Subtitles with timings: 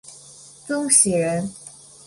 [0.65, 1.53] 曾铣人。